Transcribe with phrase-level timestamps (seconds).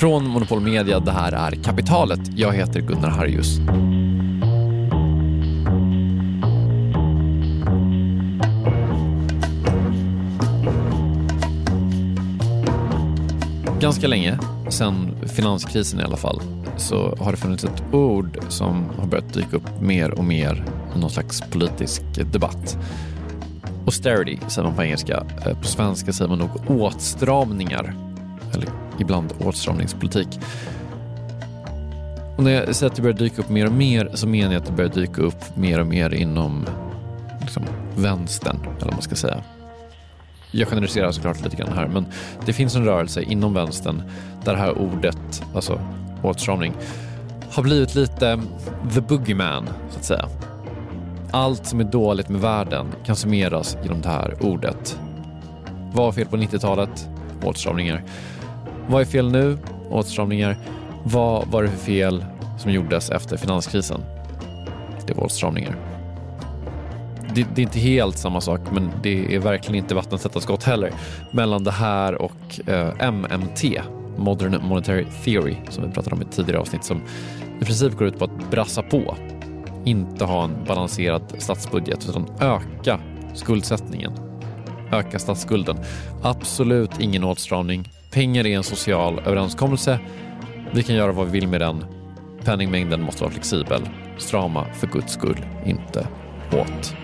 [0.00, 2.20] Från Monopol Media, det här är Kapitalet.
[2.36, 3.58] Jag heter Gunnar Harjus.
[13.80, 16.40] Ganska länge, sen finanskrisen i alla fall,
[16.76, 20.64] så har det funnits ett ord som har börjat dyka upp mer och mer
[20.96, 22.78] i någon slags politisk debatt.
[23.84, 25.26] Austerity säger man på engelska.
[25.46, 28.09] Eh, på svenska säger man nog åtstramningar.
[28.54, 30.40] Eller ibland åtstramningspolitik.
[32.36, 34.60] Och när jag säger att det börjar dyka upp mer och mer så menar jag
[34.60, 36.66] att det börjar dyka upp mer och mer inom
[37.40, 37.62] liksom,
[37.96, 39.42] vänstern, eller vad man ska säga.
[40.50, 42.06] Jag generaliserar såklart lite grann här, men
[42.46, 44.02] det finns en rörelse inom vänstern
[44.44, 45.80] där det här ordet, alltså
[46.22, 46.74] åtstramning,
[47.50, 48.40] har blivit lite
[48.94, 50.28] the boogeyman, så att säga.
[51.30, 54.98] Allt som är dåligt med världen kan summeras genom det här ordet.
[55.92, 57.08] Vad var fel på 90-talet?
[57.42, 58.04] Åtstramningar.
[58.88, 59.58] Vad är fel nu?
[59.90, 60.56] Åtstramningar.
[61.04, 62.24] Vad var det för fel
[62.58, 64.00] som gjordes efter finanskrisen?
[65.06, 65.76] Det var åtstramningar.
[67.34, 70.92] Det, det, är inte helt samma sak, men det är verkligen inte vattentäta skott heller
[71.30, 73.82] mellan det här och eh, MMT,
[74.16, 77.02] Modern Monetary Theory, som vi pratade om i tidigare avsnitt, som
[77.60, 79.16] i princip går ut på att brassa på,
[79.84, 83.00] inte ha en balanserad statsbudget, utan öka
[83.34, 84.12] skuldsättningen,
[84.92, 85.76] öka statsskulden.
[86.22, 90.00] Absolut ingen åtstramning, Pengar är en social överenskommelse.
[90.74, 91.84] Vi kan göra vad vi vill med den.
[92.44, 93.88] Penningmängden måste vara flexibel.
[94.18, 96.08] Strama för guds skull, inte
[96.52, 96.94] åt.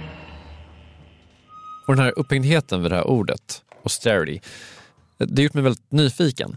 [1.86, 4.40] Och den här upphängdheten vid det här ordet, austerity,
[5.18, 6.56] det har gjort mig väldigt nyfiken.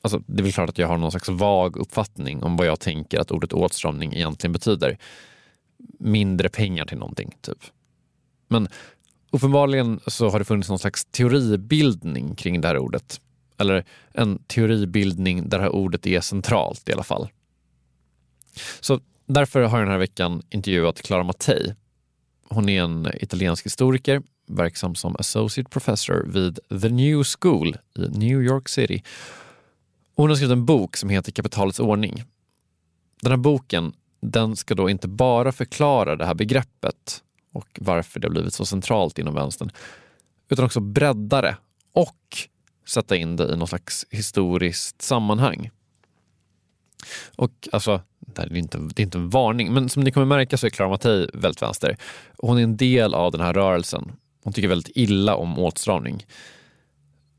[0.00, 2.80] Alltså, det är väl klart att jag har någon slags vag uppfattning om vad jag
[2.80, 4.98] tänker att ordet åtstramning egentligen betyder.
[5.98, 7.58] Mindre pengar till någonting, typ.
[8.48, 8.68] Men
[9.34, 13.20] Uppenbarligen så har det funnits någon slags teoribildning kring det här ordet.
[13.62, 17.28] Eller en teoribildning där det här ordet är centralt i alla fall.
[18.80, 21.74] Så därför har jag den här veckan intervjuat Clara Mattei.
[22.48, 28.42] Hon är en italiensk historiker verksam som associate professor vid The New School i New
[28.42, 29.02] York City.
[30.16, 32.24] Hon har skrivit en bok som heter Kapitalets ordning.
[33.22, 37.22] Den här boken den ska då inte bara förklara det här begreppet
[37.52, 39.70] och varför det har blivit så centralt inom vänstern.
[40.48, 41.56] Utan också bredda det
[41.92, 42.48] och
[42.84, 45.70] sätta in det i något slags historiskt sammanhang.
[47.36, 50.56] Och alltså, det är, inte, det är inte en varning, men som ni kommer märka
[50.56, 51.96] så är Clara Mattei väldigt vänster.
[52.38, 54.12] Hon är en del av den här rörelsen.
[54.44, 56.26] Hon tycker väldigt illa om åtstramning.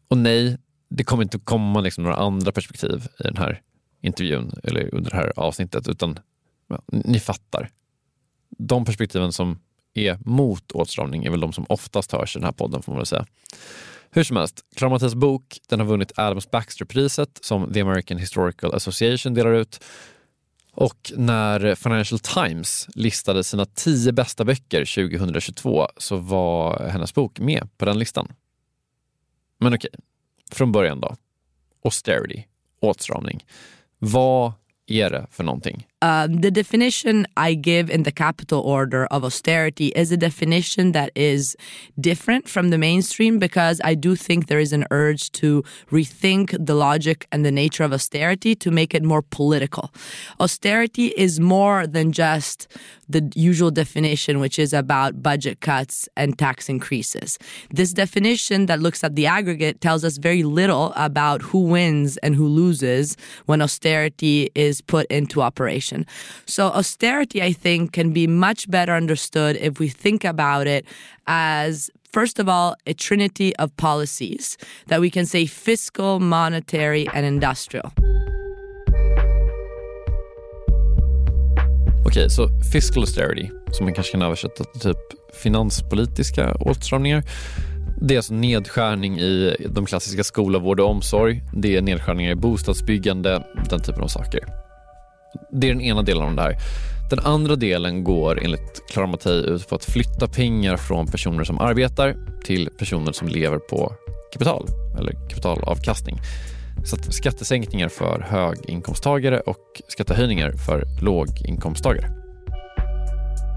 [0.07, 0.57] Och nej,
[0.89, 3.61] det kommer inte komma liksom några andra perspektiv i den här
[4.01, 6.19] intervjun eller under det här avsnittet, utan
[6.67, 7.69] ja, ni fattar.
[8.49, 9.59] De perspektiven som
[9.93, 12.99] är mot åtstramning är väl de som oftast hörs i den här podden får man
[12.99, 13.25] väl säga.
[14.15, 18.73] Hur som helst, Clara Mattias bok den har vunnit Adams Baxter-priset som The American Historical
[18.73, 19.83] Association delar ut.
[20.71, 27.69] Och när Financial Times listade sina tio bästa böcker 2022 så var hennes bok med
[27.77, 28.33] på den listan.
[29.59, 29.91] Men okej,
[30.51, 31.15] från början då.
[31.85, 32.43] Austerity,
[32.79, 33.45] åtstramning.
[33.99, 34.53] Vad
[34.87, 35.87] är det för någonting?
[36.03, 41.13] Um, the definition I give in the capital order of austerity is a definition that
[41.15, 41.55] is
[41.97, 46.75] different from the mainstream because I do think there is an urge to rethink the
[46.75, 49.93] logic and the nature of austerity to make it more political.
[50.41, 52.67] Austerity is more than just
[53.07, 57.37] the usual definition, which is about budget cuts and tax increases.
[57.69, 62.35] This definition that looks at the aggregate tells us very little about who wins and
[62.35, 65.92] who loses when austerity is put into operation.
[66.45, 70.85] So austerity, I think, can be much better understood if we think about it
[71.25, 74.57] as first of all, a trinity of policies
[74.87, 77.91] that we can say fiscal, monetary, and industrial.
[82.05, 84.97] Okej, okay, så fiscal austerity, som man kanske kan översätta till typ
[85.43, 87.23] finanspolitiska åtstramningar,
[88.07, 91.43] Det är alltså nedskärning i de klassiska skola, vård och omsorg.
[91.53, 94.62] Det är nedskärningar i bostadsbyggande, den typen av saker.
[95.51, 96.57] Det är den ena delen av det här.
[97.09, 101.59] Den andra delen går enligt Clara Mattei ut på att flytta pengar från personer som
[101.59, 102.15] arbetar
[102.45, 103.93] till personer som lever på
[104.33, 104.67] kapital
[104.99, 106.19] eller kapitalavkastning.
[106.85, 112.09] Så att skattesänkningar för höginkomsttagare och skattehöjningar för låginkomsttagare.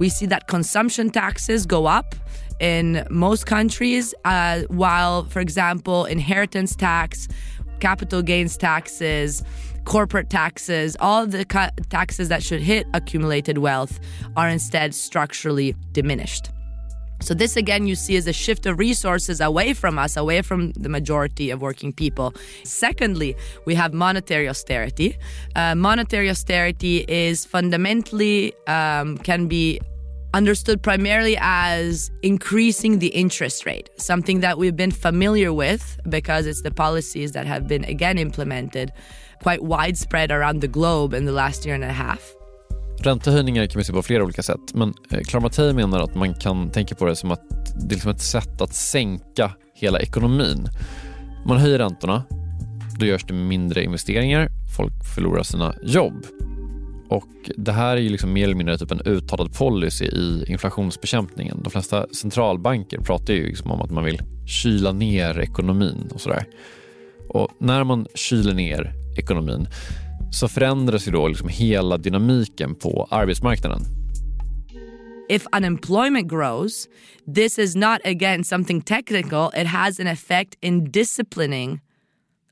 [0.01, 2.15] We see that consumption taxes go up
[2.61, 7.29] in most countries, uh, while, for example, inheritance tax,
[7.81, 9.43] capital gains taxes,
[9.87, 11.45] corporate taxes, all the
[11.89, 13.99] taxes that should hit accumulated wealth
[14.37, 16.51] are instead structurally diminished.
[17.23, 20.73] So, this again, you see is a shift of resources away from us, away from
[20.73, 22.35] the majority of working people.
[22.63, 23.35] Secondly,
[23.65, 25.17] we have monetary austerity.
[25.55, 29.81] Uh, monetary austerity is fundamentally um, can be
[30.35, 36.61] understood primarily as increasing the interest rate, something that we've been familiar with because it's
[36.61, 38.93] the policies that have been again implemented
[39.43, 42.21] quite widespread around the globe in the last year and a half.
[43.01, 46.35] Räntehöjningar kan vi se på flera olika sätt, men eh, Clara Mattei menar att man
[46.35, 47.43] kan tänka på det som att
[47.75, 50.69] det är liksom ett sätt att sänka hela ekonomin.
[51.47, 52.25] Man höjer räntorna,
[52.99, 56.27] då görs det mindre investeringar, folk förlorar sina jobb.
[57.09, 61.61] Och Det här är ju liksom mer eller mindre typ en uttalad policy i inflationsbekämpningen.
[61.65, 66.47] De flesta centralbanker pratar ju liksom om att man vill kyla ner ekonomin och sådär.
[67.29, 69.69] Och när man kyler ner ekonomin
[70.31, 73.81] så förändras ju då liksom hela dynamiken på arbetsmarknaden.
[75.29, 76.89] If unemployment grows,
[77.35, 79.51] this is not again something technical.
[79.57, 81.81] It has an effect in disciplining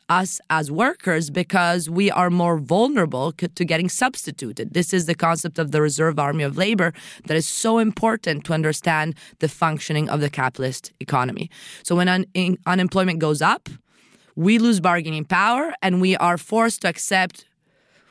[0.09, 4.75] us as workers because we are more vulnerable to getting substituted.
[4.75, 6.93] This is the concept of the reserve army of labor
[7.27, 11.51] that is so important to understand the functioning of the capitalist economy.
[11.83, 12.27] So when un-
[12.67, 13.69] unemployment goes up,
[14.37, 17.47] we lose bargaining power and we are forced to accept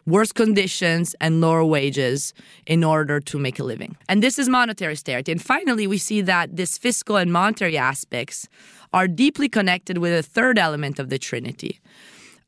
[0.05, 2.33] worse conditions and lower wages
[2.65, 3.95] in order to make a living.
[4.09, 5.31] And this is monetary austerity.
[5.31, 8.47] And finally, we see that this fiscal and monetary aspects
[8.91, 11.79] are deeply connected with a third element of the Trinity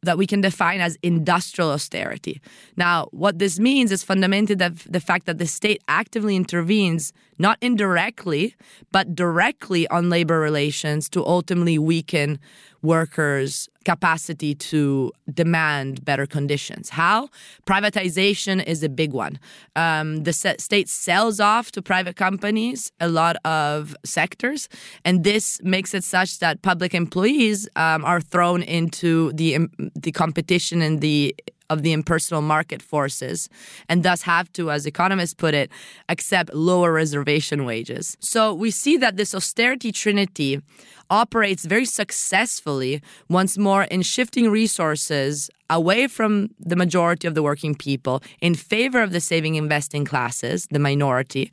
[0.06, 2.39] that we can define as industrial austerity.
[2.78, 7.57] Now, what this means is fundamentally the, the fact that the state actively intervenes, not
[7.61, 8.55] indirectly,
[8.91, 12.39] but directly on labor relations to ultimately weaken
[12.81, 16.89] workers' capacity to demand better conditions.
[16.89, 17.29] How?
[17.65, 19.39] Privatization is a big one.
[19.75, 24.69] Um, the state sells off to private companies a lot of sectors,
[25.03, 30.81] and this makes it such that public employees um, are thrown into the the competition
[30.81, 31.35] and the
[31.69, 33.50] of the impersonal market forces
[33.89, 35.71] and thus have to, as economists put it,
[36.09, 38.17] accept lower reservation wages.
[38.19, 40.62] So we see that this austerity trinity
[41.09, 47.75] operates very successfully once more in shifting resources away from the majority of the working
[47.75, 51.51] people in favor of the saving investing classes, the minority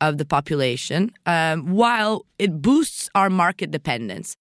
[0.00, 4.36] of the population, um, while it boosts our market dependence.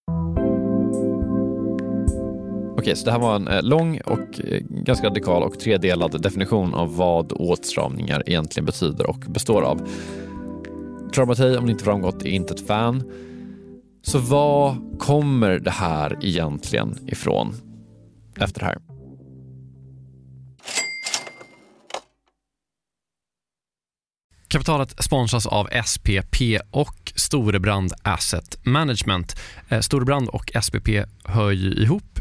[2.80, 6.74] Okej, så det här var en eh, lång och eh, ganska radikal och tredelad definition
[6.74, 9.90] av vad åtstramningar egentligen betyder och består av.
[11.14, 13.12] Traumatej, om det inte framgått, är inte ett fan.
[14.02, 17.56] Så vad kommer det här egentligen ifrån
[18.36, 18.78] efter det här?
[24.48, 29.36] Kapitalet sponsras av SPP och Storebrand Asset Management.
[29.70, 30.89] Eh, Storebrand och SPP
[31.24, 32.19] hör ju ihop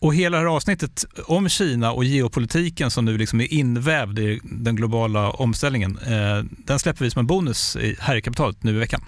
[0.00, 4.40] Och hela det här avsnittet om Kina och geopolitiken som nu liksom är invävd i
[4.44, 8.78] den globala omställningen, eh, den släpper vi som en bonus här i kapitalet nu i
[8.78, 9.00] veckan.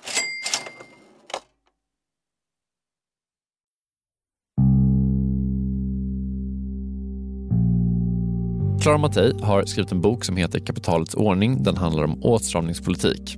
[8.83, 11.63] Clara Mattei har skrivit en bok som heter Kapitalets ordning.
[11.63, 13.37] Den handlar om åtstramningspolitik.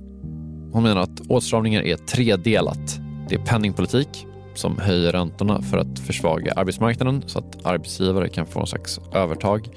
[0.71, 2.99] Hon menar att åtstramningar är tredelat.
[3.29, 8.59] Det är penningpolitik, som höjer räntorna för att försvaga arbetsmarknaden så att arbetsgivare kan få
[8.59, 9.69] någon slags övertag.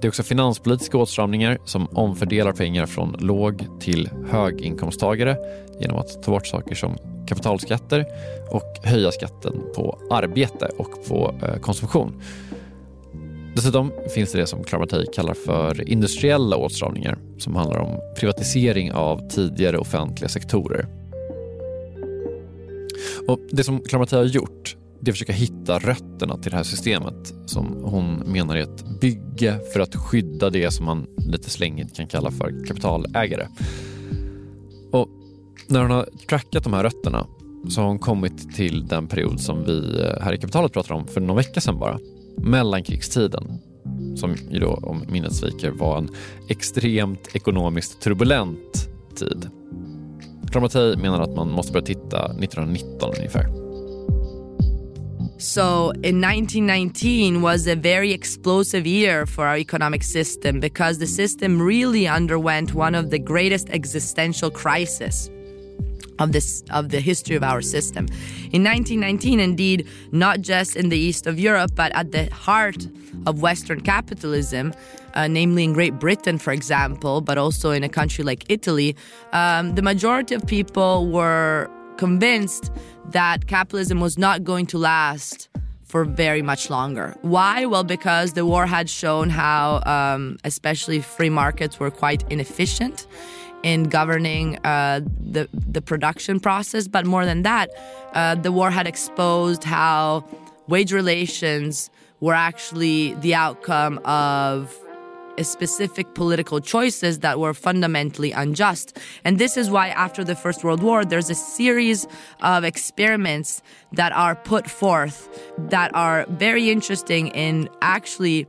[0.00, 5.36] Det är också finanspolitiska åtstramningar som omfördelar pengar från låg till höginkomsttagare
[5.80, 6.96] genom att ta bort saker som
[7.28, 8.06] kapitalskatter
[8.50, 12.22] och höja skatten på arbete och på eh, konsumtion.
[13.54, 19.28] Dessutom finns det det som Clara kallar för industriella åtstramningar som handlar om privatisering av
[19.28, 21.01] tidigare offentliga sektorer.
[23.28, 26.64] Och Det som Clara har gjort det är att försöka hitta rötterna till det här
[26.64, 31.96] systemet som hon menar är ett bygge för att skydda det som man lite slängigt
[31.96, 33.46] kan kalla för kapitalägare.
[34.92, 35.08] Och
[35.68, 37.26] när hon har trackat de här rötterna
[37.68, 41.06] så har hon kommit till den period som vi eh, här i Kapitalet pratade om
[41.06, 41.98] för någon vecka sedan bara.
[42.36, 43.58] Mellankrigstiden.
[44.16, 46.08] Som ju då, om minnet sviker, var en
[46.48, 49.50] extremt ekonomiskt turbulent tid.
[50.52, 53.46] Kramatej menar att man måste börja titta 1919 ungefär.
[55.38, 61.66] So in 1919 was a very explosive year for our economic system because the system
[61.66, 65.30] really underwent one of the greatest existential crises
[66.18, 68.06] of this of the history of our system.
[68.52, 72.86] In 1919 indeed not just in the east of Europe but at the heart
[73.26, 74.72] of western capitalism
[75.14, 78.96] uh, namely in Great Britain for example but also in a country like Italy
[79.32, 82.70] um, the majority of people were convinced
[83.10, 85.48] that capitalism was not going to last
[85.92, 87.14] for very much longer.
[87.20, 87.66] Why?
[87.66, 93.06] Well, because the war had shown how, um, especially free markets, were quite inefficient
[93.62, 96.88] in governing uh, the the production process.
[96.88, 97.70] But more than that,
[98.14, 100.24] uh, the war had exposed how
[100.68, 101.90] wage relations
[102.20, 104.78] were actually the outcome of
[105.40, 108.98] specific political choices that were fundamentally unjust.
[109.24, 112.06] And this is why, after the First World War, there's a series
[112.40, 115.28] of experiments that are put forth
[115.58, 118.46] that are very interesting in actually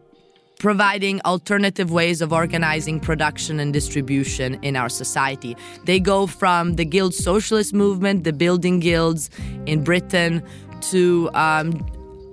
[0.63, 5.58] providing alternative ways of organizing production and distribution in our society.
[5.84, 9.29] They go from the guild socialist movement, the building guilds
[9.65, 10.41] in Britain,
[10.91, 11.86] to um,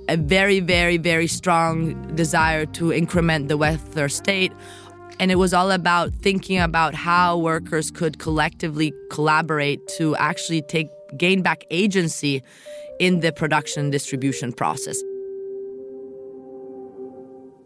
[0.08, 4.52] a very, very, very strong desire to increment the welfare state.
[5.18, 10.86] And it was all about thinking about how workers could collectively collaborate to actually take
[11.16, 12.44] gain back agency
[13.00, 15.02] in the production distribution process.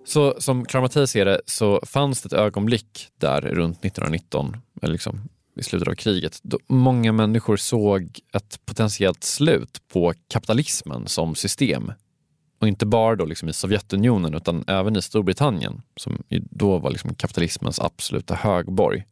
[0.04, 4.92] Så som Clara Mattei ser det så fanns det ett ögonblick där runt 1919, eller
[4.92, 11.34] liksom i slutet av kriget, då många människor såg ett potentiellt slut på kapitalismen som
[11.34, 11.92] system
[12.60, 17.14] och inte bara då liksom i Sovjetunionen utan även i Storbritannien som då var liksom
[17.14, 19.04] kapitalismens absoluta högborg.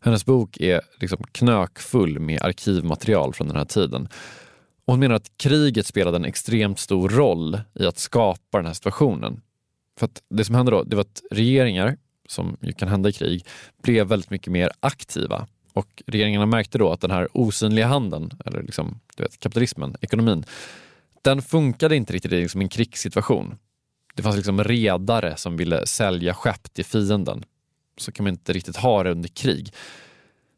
[0.00, 4.08] Hennes bok är liksom knökfull med arkivmaterial från den här tiden.
[4.84, 8.74] Och hon menar att kriget spelade en extremt stor roll i att skapa den här
[8.74, 9.40] situationen.
[9.98, 11.96] För att det som hände då, det var att regeringar,
[12.28, 13.46] som ju kan hända i krig,
[13.82, 15.46] blev väldigt mycket mer aktiva.
[15.72, 20.44] Och regeringarna märkte då att den här osynliga handeln, eller liksom, du vet, kapitalismen, ekonomin,
[21.22, 23.54] den funkade inte riktigt i liksom en krigssituation.
[24.14, 27.44] Det fanns liksom redare som ville sälja skepp till fienden.
[27.96, 29.72] Så kan man inte riktigt ha det under krig.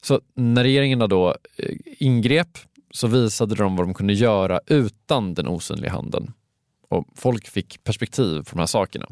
[0.03, 2.59] Så när regeringarna då eh, ingrep
[2.91, 6.33] så visade de vad de kunde göra utan den osynliga handeln.
[6.89, 9.07] Och folk fick perspektiv på de här sakerna.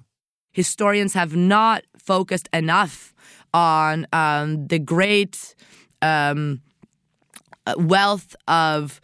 [0.55, 3.13] Historians have not focused enough
[3.53, 5.55] on um, the great
[6.01, 6.63] um,
[7.77, 9.01] wealth of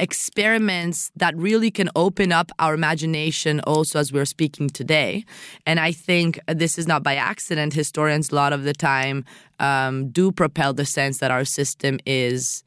[0.00, 5.24] experiments that really can open up our imagination also as we're speaking today.
[5.66, 7.74] And I think this is not by accident.
[7.74, 9.24] Historians, a lot of the time,
[9.58, 12.62] um, do propel the sense that our system is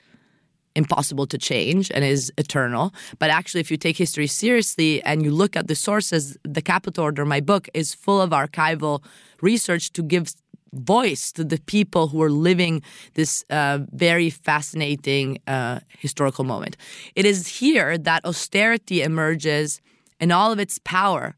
[0.75, 2.93] impossible to change and is eternal.
[3.19, 7.03] But actually, if you take history seriously and you look at the sources, the Capital
[7.03, 9.03] Order, my book, is full of archival
[9.41, 10.33] research to give
[10.73, 12.81] voice to the people who are living
[13.15, 16.77] this uh, very fascinating uh, historical moment.
[17.15, 19.81] It is here that austerity emerges
[20.19, 21.35] in all of its power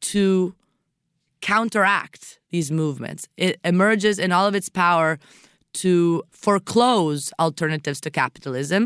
[0.00, 0.54] to
[1.40, 3.28] counteract these movements.
[3.36, 5.18] It emerges in all of its power
[5.82, 8.84] to foreclose alternatives to capitalism.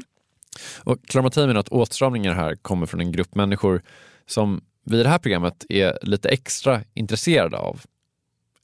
[0.84, 3.82] Och Clara menar att åtstramningar här kommer från en grupp människor
[4.26, 7.80] som vi i det här programmet är lite extra intresserade av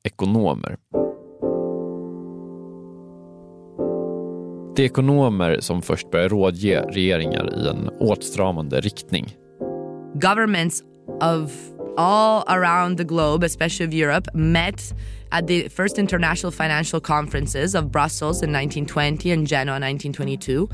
[0.03, 0.77] ekonomer.
[4.77, 9.37] Det är ekonomer som först börjar rådge regeringar i en åtstramande riktning.
[10.15, 10.83] Governments
[11.21, 11.53] of
[11.97, 14.95] all around the globe, especially of Europe, met
[15.33, 20.69] at the first international financial conferences of Brussels in 1920 and Genoa in 1922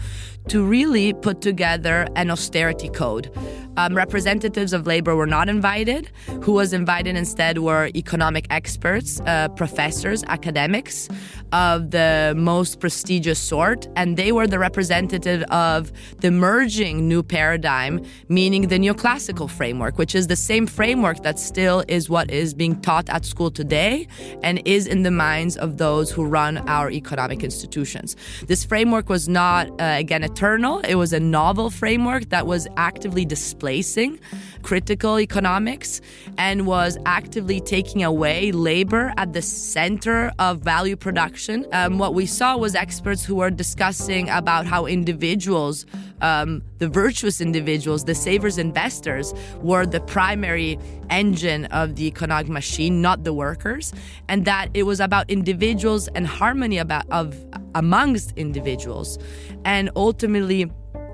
[0.49, 3.31] to really put together an austerity code.
[3.77, 6.11] Um, representatives of labor were not invited.
[6.43, 11.09] Who was invited instead were economic experts, uh, professors, academics
[11.53, 18.05] of the most prestigious sort, and they were the representative of the emerging new paradigm,
[18.29, 22.81] meaning the neoclassical framework, which is the same framework that still is what is being
[22.81, 24.07] taught at school today
[24.45, 28.15] and is in the minds of those who run our economic institutions.
[28.47, 30.81] This framework was not, uh, again, eternal.
[30.81, 34.21] It was a novel framework that was actively displacing
[34.63, 36.01] critical economics
[36.39, 41.67] and was actively taking away labor at the center of value production.
[41.73, 45.87] Um, what we saw was experts who were discussing about how individuals,
[46.21, 50.79] um, the virtuous individuals, the savers investors, were the primary
[51.11, 53.93] engine of the economic machine, not the workers,
[54.29, 57.37] and that it was about individuals and harmony about of
[57.75, 59.19] amongst individuals,
[59.65, 60.71] and ultimately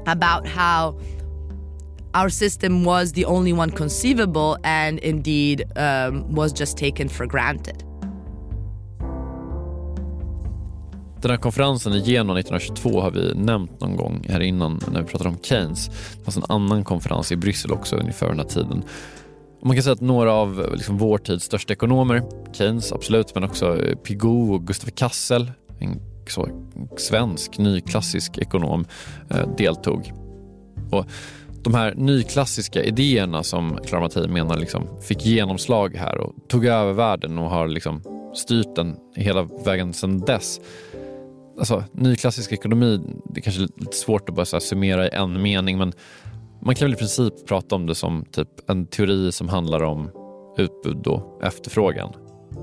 [0.06, 0.98] about how
[2.14, 7.84] our system was the only one conceivable and indeed um, was just taken for granted.
[11.22, 15.08] Den här konferensen i Genua 1922 har vi nämnt någon gång här innan när vi
[15.08, 15.86] pratade om Keynes.
[15.86, 18.82] Det fanns en annan konferens i Bryssel också ungefär den här tiden.
[19.60, 22.22] Och man kan säga att några av liksom, vår tids största ekonomer,
[22.52, 26.48] Keynes absolut, men också Pigou och Gustav Kassel, en så,
[26.96, 28.84] svensk nyklassisk ekonom,
[29.30, 30.12] eh, deltog.
[30.90, 31.06] Och
[31.62, 36.92] de här nyklassiska idéerna som Clara Mattei menar liksom fick genomslag här och tog över
[36.92, 38.02] världen och har liksom
[38.34, 40.60] styrt den hela vägen sedan dess.
[41.60, 45.78] Alltså, nyklassisk ekonomi, det är kanske lite svårt att bara så summera i en mening
[45.78, 45.92] men
[46.62, 50.10] man kan väl i princip prata om det som typ en teori som handlar om
[50.58, 52.12] utbud och efterfrågan.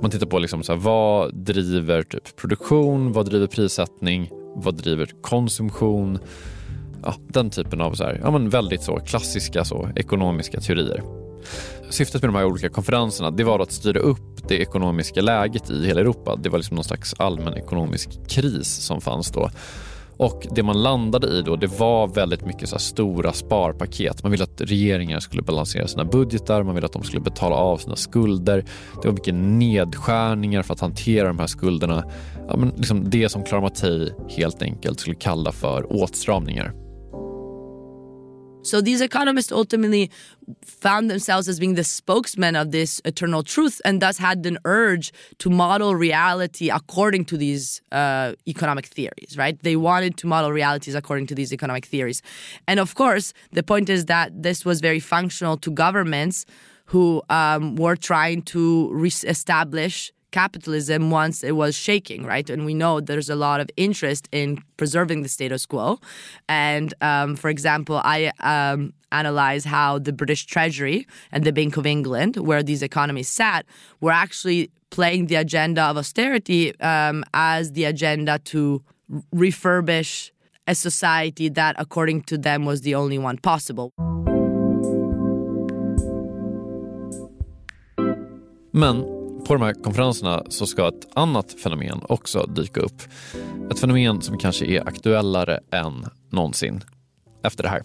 [0.02, 5.10] Man tittar på liksom så här, vad driver typ produktion, vad driver prissättning, vad driver
[5.22, 6.20] konsumtion?
[7.04, 11.27] Ja, den typen av så här, ja, men väldigt så klassiska så, ekonomiska teorier.
[11.90, 15.86] Syftet med de här olika konferenserna det var att styra upp det ekonomiska läget i
[15.86, 16.36] hela Europa.
[16.36, 19.50] Det var liksom någon slags allmän ekonomisk kris som fanns då.
[20.18, 24.24] Och det man landade i då, det var väldigt mycket så stora sparpaket.
[24.24, 27.78] Man ville att regeringar skulle balansera sina budgetar, man ville att de skulle betala av
[27.78, 28.66] sina skulder.
[29.02, 32.04] Det var mycket nedskärningar för att hantera de här skulderna.
[32.48, 36.87] Ja, men liksom det som Clara Mattei helt enkelt skulle kalla för åtstramningar.
[38.68, 40.12] So these economists ultimately
[40.62, 45.12] found themselves as being the spokesmen of this eternal truth and thus had an urge
[45.40, 49.58] to model reality according to these uh, economic theories, right?
[49.64, 52.22] They wanted to model realities according to these economic theories.
[52.68, 56.46] And of course, the point is that this was very functional to governments
[56.88, 62.48] who um, were trying to re-establish capitalism once it was shaking, right?
[62.54, 64.48] And we know there's a lot of interest in
[64.82, 66.00] preserving the status quo.
[66.48, 71.88] And um, for example, I um, analyze how the British Treasury and the Bank of
[71.88, 73.66] England, where these economies sat,
[74.00, 78.84] were actually playing the agenda of austerity um, as the agenda to
[79.34, 80.30] refurbish
[80.68, 83.92] a society that, according to them, was the only one possible.
[88.72, 89.17] Men
[89.48, 93.02] På de här konferenserna så ska ett annat fenomen också dyka upp.
[93.72, 96.84] Ett fenomen som kanske är aktuellare än någonsin.
[97.44, 97.82] Efter det här.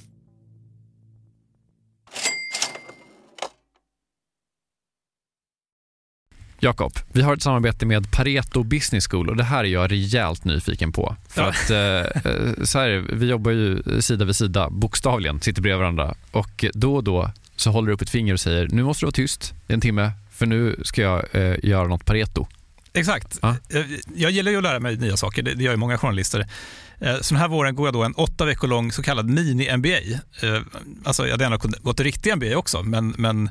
[6.60, 10.44] Jakob, vi har ett samarbete med Pareto Business School och det här är jag rejält
[10.44, 11.16] nyfiken på.
[11.28, 15.78] För att eh, eh, så här, vi jobbar ju sida vid sida, bokstavligen, sitter bredvid
[15.78, 19.02] varandra och då och då så håller du upp ett finger och säger nu måste
[19.02, 20.10] du vara tyst, det är en timme,
[20.42, 22.46] för nu ska jag eh, göra något Pareto.
[22.92, 23.38] Exakt.
[23.42, 23.56] Ja.
[23.68, 26.46] Eh, jag gillar ju att lära mig nya saker, det, gör ju många journalister.
[27.00, 30.12] Eh, så den här våren går jag då en åtta veckor lång så kallad mini-MBA.
[30.42, 30.62] Eh,
[31.04, 33.50] alltså jag hade gärna gått en riktig MBA också, men, men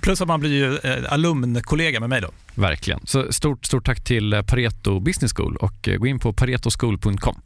[0.00, 2.28] Plus att man blir ju eh, alumnkollega med mig då.
[2.54, 3.00] verkligen.
[3.04, 7.40] Så stort, stort tack till eh, Pareto Business School och eh, gå in på paretoschool.com.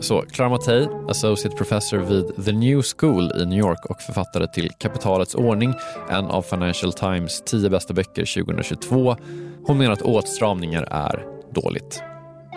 [0.00, 4.70] Så, Clara Mattei, Associate Professor vid The New School i New York och författare till
[4.78, 5.74] Kapitalets ordning,
[6.10, 9.16] en av Financial Times tio bästa böcker 2022.
[9.66, 11.24] Hon menar att åtstramningar är
[11.54, 12.02] dåligt.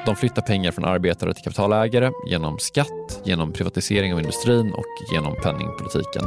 [0.06, 5.36] De flyttar pengar från arbetare till kapitalägare genom skatt, genom privatisering av industrin och genom
[5.36, 6.24] penningpolitiken.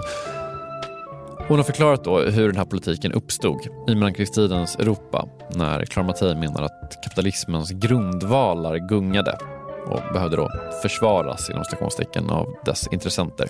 [1.49, 6.35] Hon har förklarat då hur den här politiken uppstod i mellankrigstidens Europa när Clara Mattei
[6.35, 9.39] menar att kapitalismens grundvalar gungade
[9.87, 10.51] och behövde då
[10.83, 13.49] försvaras inom stationstecken av dess intressenter.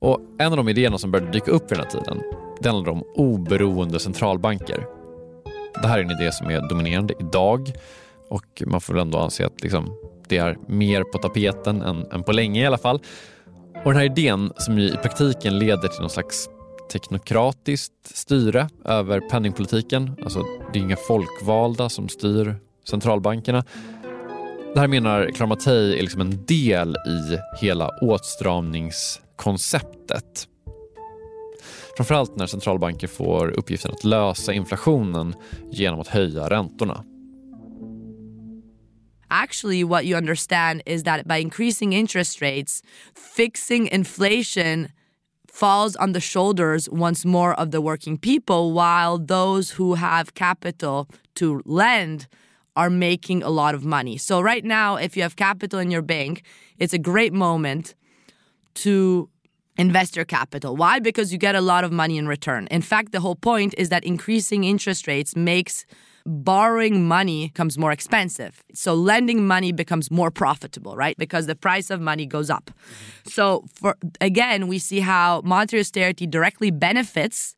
[0.00, 2.22] Och en av de idéerna som började dyka upp vid den här tiden
[2.60, 4.86] det handlade om oberoende centralbanker.
[5.82, 7.72] Det här är en idé som är dominerande idag
[8.28, 9.96] och man får väl ändå anse att liksom,
[10.28, 13.00] det är mer på tapeten än, än på länge i alla fall.
[13.84, 16.48] Och den här idén som ju i praktiken leder till någon slags
[16.92, 20.16] teknokratiskt styre över penningpolitiken.
[20.22, 23.64] Alltså det är inga folkvalda som styr centralbankerna.
[24.74, 30.48] Det här menar Clara är liksom en del i hela åtstramningskonceptet.
[31.96, 35.34] Framförallt när centralbanker får uppgiften att lösa inflationen
[35.70, 37.04] genom att höja räntorna.
[39.34, 42.82] Actually what you understand is that by increasing interest rates,
[43.14, 44.92] fixing inflation
[45.48, 51.08] falls on the shoulders once more of the working people, while those who have capital
[51.34, 52.26] to lend
[52.76, 54.16] are making a lot of money.
[54.16, 56.42] So, right now, if you have capital in your bank,
[56.78, 57.94] it's a great moment
[58.74, 59.28] to
[59.76, 60.76] invest your capital.
[60.76, 60.98] Why?
[60.98, 62.66] Because you get a lot of money in return.
[62.70, 65.86] In fact, the whole point is that increasing interest rates makes
[66.26, 68.62] borrowing money becomes more expensive.
[68.72, 71.16] So lending money becomes more profitable, right?
[71.18, 72.70] Because the price of money goes up.
[73.26, 77.54] So for again, we see how monetary austerity directly benefits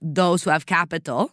[0.00, 1.32] those who have capital.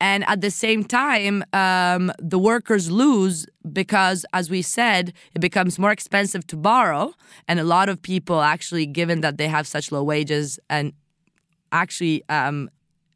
[0.00, 5.76] And at the same time, um, the workers lose because, as we said, it becomes
[5.78, 7.14] more expensive to borrow.
[7.48, 10.92] And a lot of people, actually, given that they have such low wages and
[11.72, 12.70] actually um,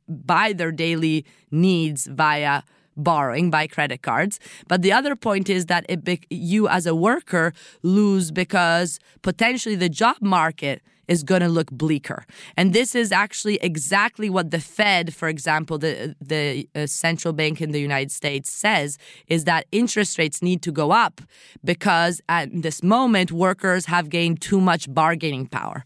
[0.08, 2.62] buy their daily needs via
[2.96, 4.38] borrowing by credit cards.
[4.68, 9.88] But the other point is that it you as a worker lose because potentially the
[9.88, 12.24] job market is going to look bleaker.
[12.56, 17.60] And this is actually exactly what the Fed, for example, the the uh, central bank
[17.60, 21.20] in the United States says is that interest rates need to go up
[21.64, 25.84] because at this moment workers have gained too much bargaining power.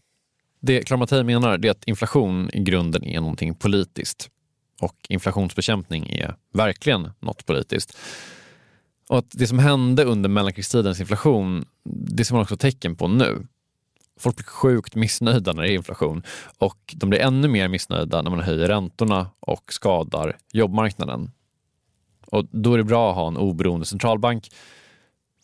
[0.59, 4.29] Det Clara Mattei menar är att inflation i grunden är någonting politiskt.
[4.81, 7.97] Och inflationsbekämpning är verkligen något politiskt.
[9.09, 13.47] Och att det som hände under mellankrigstidens inflation, det ser man också tecken på nu.
[14.19, 16.23] Folk blir sjukt missnöjda när det är inflation
[16.57, 21.31] och de blir ännu mer missnöjda när man höjer räntorna och skadar jobbmarknaden.
[22.25, 24.51] Och då är det bra att ha en oberoende centralbank.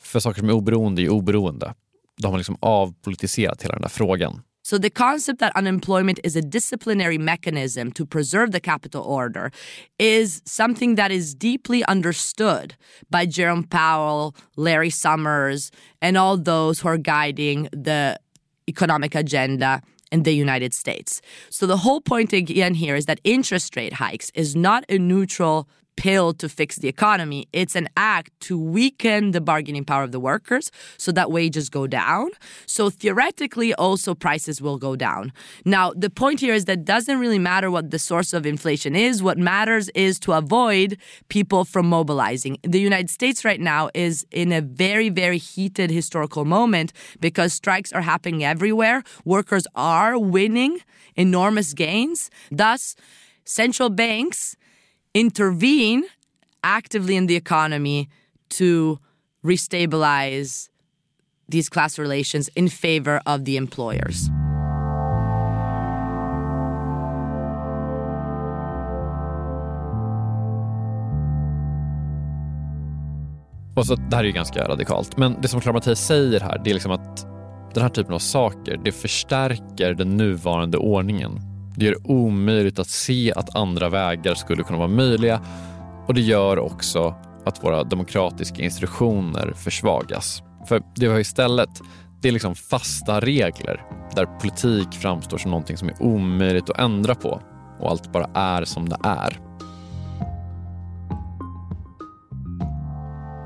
[0.01, 1.73] För saker som är oberoende är oberoende.
[2.17, 4.41] Då har man liksom avpolitiserat hela den där frågan.
[4.73, 9.51] So the concept that unemployment is a disciplinary mechanism to preserve the capital order
[9.99, 12.73] is something that is deeply understood
[13.11, 15.69] by Jerome Powell, Larry Summers,
[16.01, 18.19] and all those who are guiding the
[18.67, 21.21] economic agenda in the United States.
[21.51, 25.69] So the whole point again here is that interest rate hikes is not a neutral
[25.95, 27.47] pill to fix the economy.
[27.53, 31.87] It's an act to weaken the bargaining power of the workers so that wages go
[31.87, 32.29] down.
[32.65, 35.31] So theoretically, also prices will go down.
[35.65, 39.23] Now, the point here is that doesn't really matter what the source of inflation is.
[39.23, 40.97] What matters is to avoid
[41.29, 42.57] people from mobilizing.
[42.63, 47.91] The United States right now is in a very, very heated historical moment because strikes
[47.93, 49.03] are happening everywhere.
[49.25, 50.79] Workers are winning
[51.15, 52.29] enormous gains.
[52.51, 52.95] Thus,
[53.45, 54.55] central banks
[55.13, 56.03] intervene
[56.63, 58.09] actively in the economy
[58.49, 58.99] to
[59.45, 60.69] restabilize
[61.49, 64.29] these class relations in favor of the employers.
[73.75, 76.61] Och så, det här är ju ganska radikalt, men det som Clara Mattias säger här,
[76.63, 77.25] det är liksom att
[77.73, 82.89] den här typen av saker, det förstärker den nuvarande ordningen det gör det omöjligt att
[82.89, 85.41] se att andra vägar skulle kunna vara möjliga
[86.07, 90.43] och det gör också att våra demokratiska institutioner försvagas.
[90.67, 91.69] För det vi har istället,
[92.21, 93.81] det är liksom fasta regler
[94.15, 97.41] där politik framstår som någonting som är omöjligt att ändra på
[97.79, 99.39] och allt bara är som det är.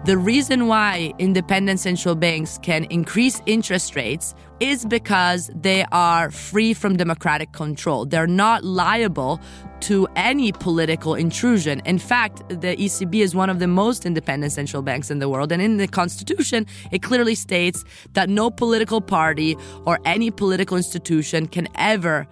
[0.08, 6.74] The reason why independent central banks can increase interest rates is because they are free
[6.74, 8.06] from democratic control.
[8.06, 9.42] They're not liable
[9.82, 11.82] to any political intrusion.
[11.84, 15.52] In fact, the ECB is one of the most independent central banks in the world.
[15.52, 21.48] And in the constitution, it clearly states that no political party or any political institution
[21.48, 22.26] can ever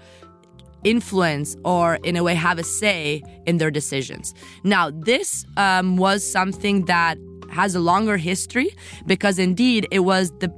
[0.85, 4.33] influence or in a way have a say in their decisions.
[4.63, 7.17] Now, this um, was something that
[7.51, 10.49] has a longer history because indeed it was the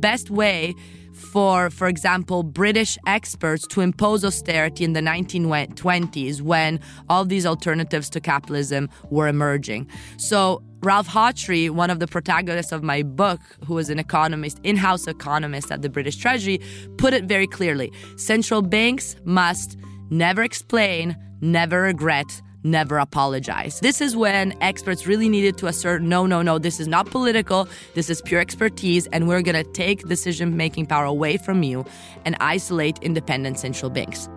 [0.00, 0.74] best way
[1.16, 6.78] for, for example, British experts to impose austerity in the 1920s when
[7.08, 9.88] all these alternatives to capitalism were emerging.
[10.18, 14.76] So, Ralph Hawtrey, one of the protagonists of my book, who was an economist, in
[14.76, 16.60] house economist at the British Treasury,
[16.98, 19.78] put it very clearly central banks must
[20.10, 23.80] never explain, never regret, never apologize.
[23.80, 27.68] This is when experts really needed to assert no, no, no, this is not political,
[27.94, 31.84] this is pure expertise, and we're to take decision making power away from you
[32.24, 34.28] and isolate independent central banks.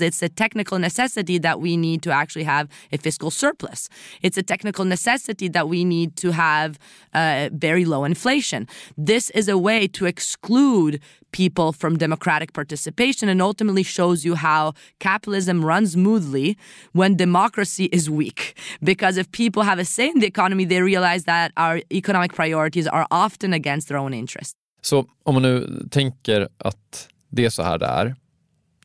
[0.00, 3.88] It's a technical necessity that we need to actually have a fiscal surplus.
[4.22, 6.78] It's a technical necessity that we need to have
[7.14, 8.66] uh, very low inflation.
[8.96, 11.00] This is a way to exclude
[11.32, 16.56] people from democratic participation and ultimately shows you how capitalism runs smoothly
[16.92, 18.54] when democracy is weak.
[18.82, 22.86] Because if people have a say in the economy, they realize that our economic priorities
[22.86, 24.54] are often against their own interests.
[24.82, 28.14] Så om man nu tänker att det är så här det är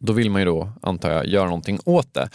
[0.02, 2.30] då vill man ju då, antar jag, göra någonting åt det.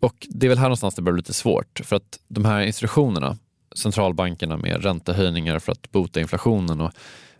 [0.00, 1.80] Och det är väl här någonstans det börjar bli lite svårt.
[1.84, 3.38] För att de här institutionerna,
[3.74, 6.92] centralbankerna med räntehöjningar för att bota inflationen och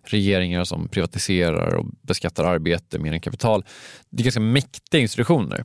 [0.03, 3.65] regeringar som privatiserar och beskattar arbete mer än kapital.
[4.11, 5.65] Det är ganska mäktiga institutioner.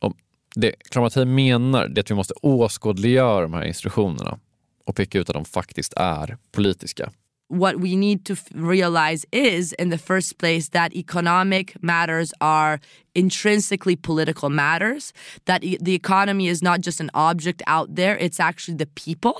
[0.00, 0.14] Och
[0.54, 4.38] det Kramati menar är att vi måste åskådliggöra de här institutionerna
[4.84, 7.10] och peka ut att de faktiskt är politiska.
[7.48, 12.78] What we need to realize is, in the first place, that economic matters are
[13.18, 15.12] intrinsically political matters,
[15.46, 19.36] that the economy is not just an object out there, it's actually the people.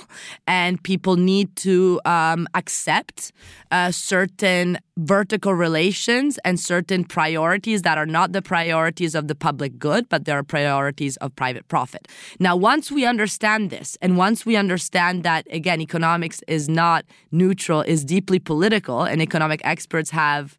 [0.47, 3.33] And people need to um, accept
[3.71, 9.79] uh, certain vertical relations and certain priorities that are not the priorities of the public
[9.79, 12.09] good, but they are priorities of private profit.
[12.41, 17.83] Now, once we understand this, and once we understand that, again, economics is not neutral,
[17.83, 20.59] is deeply political, and economic experts have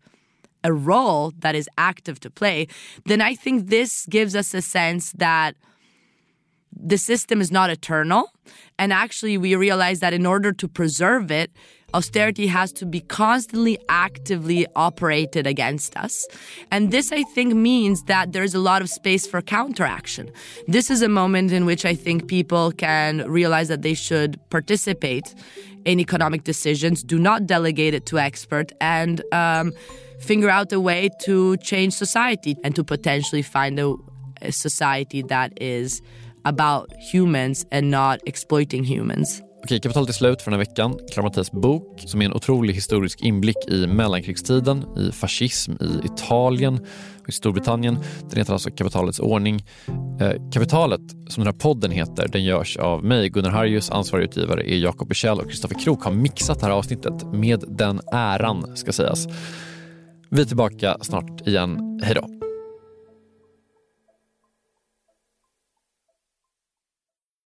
[0.63, 2.67] a role that is active to play,
[3.05, 5.55] then I think this gives us a sense that
[6.71, 8.31] the system is not eternal.
[8.77, 11.51] And actually, we realize that in order to preserve it,
[11.93, 16.27] austerity has to be constantly actively operated against us.
[16.71, 20.31] And this, I think, means that there's a lot of space for counteraction.
[20.67, 25.33] This is a moment in which I think people can realize that they should participate
[25.85, 29.71] in economic decisions, do not delegate it to experts, and um,
[30.19, 33.95] figure out a way to change society and to potentially find a,
[34.41, 36.01] a society that is
[36.45, 39.41] about humans and not exploiting humans.
[39.63, 40.99] Okej, kapitalet är slut för den här veckan.
[41.11, 46.79] Clara-Mathias bok som är en otrolig historisk inblick i mellankrigstiden, i fascism i Italien
[47.21, 47.97] och i Storbritannien.
[48.29, 49.65] Den heter alltså Kapitalets ordning.
[50.21, 53.91] Eh, kapitalet, som den här podden heter, den görs av mig, Gunnar Harjus.
[53.91, 58.01] Ansvarig utgivare är Jakob Bursell och Kristoffer Krook har mixat det här avsnittet med den
[58.11, 59.27] äran, ska sägas.
[60.29, 61.99] Vi är tillbaka snart igen.
[62.03, 62.38] Hej då.